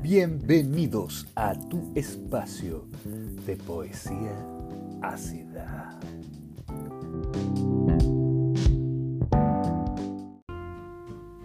[0.00, 2.86] Bienvenidos a tu espacio
[3.44, 4.32] de poesía
[5.02, 6.00] ácida.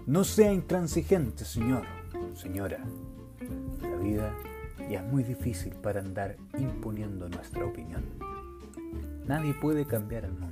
[0.05, 1.83] No sea intransigente, señor,
[2.33, 2.79] señora.
[3.82, 4.37] La vida
[4.89, 8.05] ya es muy difícil para andar imponiendo nuestra opinión.
[9.28, 10.50] Nadie puede cambiar el mundo.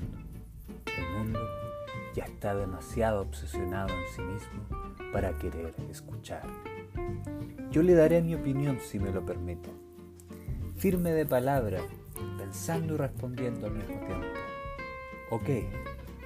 [2.20, 4.66] Ya está demasiado obsesionado en sí mismo
[5.14, 6.44] para querer escuchar.
[7.72, 9.70] Yo le daré mi opinión si me lo permite.
[10.76, 11.80] Firme de palabra,
[12.38, 14.28] pensando y respondiendo al mismo tiempo.
[15.30, 15.50] Ok,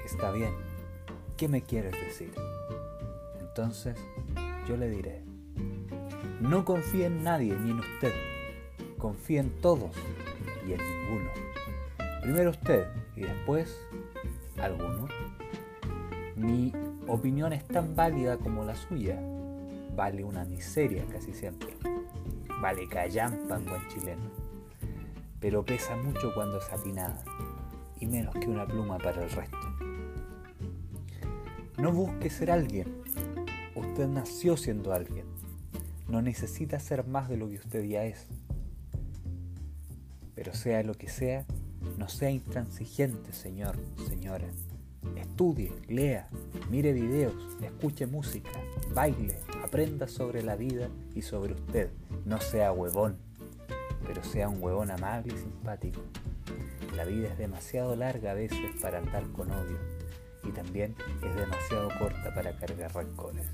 [0.04, 0.56] está bien.
[1.38, 2.34] ¿Qué me quieres decir?
[3.40, 3.96] Entonces
[4.68, 5.22] yo le diré,
[6.42, 8.14] no confíe en nadie ni en usted.
[8.98, 9.92] Confíe en todos
[10.68, 11.30] y en ninguno.
[12.24, 13.80] Primero usted y después
[14.58, 15.08] alguno.
[16.44, 16.74] Mi
[17.08, 19.18] opinión es tan válida como la suya.
[19.96, 21.78] Vale una miseria casi siempre.
[22.62, 24.30] Vale callampa en buen chileno.
[25.40, 27.24] Pero pesa mucho cuando es atinada.
[27.98, 29.58] Y menos que una pluma para el resto.
[31.78, 32.94] No busque ser alguien.
[33.74, 35.26] Usted nació siendo alguien.
[36.10, 38.28] No necesita ser más de lo que usted ya es.
[40.36, 41.46] Pero sea lo que sea,
[41.98, 43.78] no sea intransigente, señor,
[44.10, 44.50] señora.
[45.16, 46.28] Estudie, lea,
[46.70, 48.52] mire videos, escuche música,
[48.94, 51.90] baile, aprenda sobre la vida y sobre usted.
[52.26, 53.18] No sea huevón,
[54.06, 56.02] pero sea un huevón amable y simpático.
[56.96, 59.78] La vida es demasiado larga a veces para andar con odio
[60.44, 63.48] y también es demasiado corta para cargar rencores.